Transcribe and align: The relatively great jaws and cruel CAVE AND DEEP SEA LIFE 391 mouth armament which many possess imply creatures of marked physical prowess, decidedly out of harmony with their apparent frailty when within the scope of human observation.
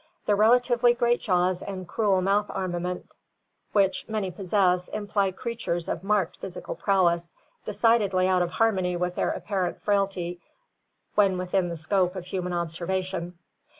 The 0.25 0.33
relatively 0.33 0.95
great 0.95 1.21
jaws 1.21 1.61
and 1.61 1.87
cruel 1.87 2.19
CAVE 2.21 2.25
AND 2.25 2.25
DEEP 2.27 2.31
SEA 2.31 2.37
LIFE 2.39 2.71
391 2.71 2.89
mouth 2.89 3.13
armament 3.13 3.15
which 3.71 4.09
many 4.09 4.31
possess 4.31 4.87
imply 4.87 5.31
creatures 5.31 5.87
of 5.87 6.03
marked 6.03 6.37
physical 6.37 6.73
prowess, 6.73 7.35
decidedly 7.65 8.27
out 8.27 8.41
of 8.41 8.49
harmony 8.49 8.97
with 8.97 9.13
their 9.13 9.29
apparent 9.29 9.79
frailty 9.83 10.41
when 11.13 11.37
within 11.37 11.69
the 11.69 11.77
scope 11.77 12.15
of 12.15 12.25
human 12.25 12.51
observation. 12.51 13.37